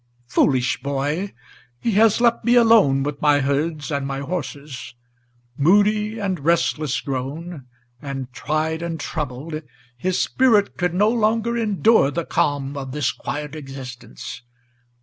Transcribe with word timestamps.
Foolish 0.25 0.81
boy! 0.81 1.31
he 1.79 1.91
has 1.91 2.19
left 2.19 2.43
me 2.43 2.55
alone 2.55 3.03
with 3.03 3.21
my 3.21 3.39
herds 3.39 3.91
and 3.91 4.07
my 4.07 4.17
horses. 4.19 4.95
Moody 5.59 6.17
and 6.17 6.39
restless 6.39 6.99
grown, 7.01 7.67
and 8.01 8.33
tried 8.33 8.81
and 8.81 8.99
troubled, 8.99 9.61
his 9.95 10.19
spirit 10.19 10.75
Could 10.75 10.95
no 10.95 11.09
longer 11.09 11.55
endure 11.55 12.09
the 12.09 12.25
calm 12.25 12.75
of 12.75 12.93
this 12.93 13.11
quiet 13.11 13.53
existence. 13.55 14.41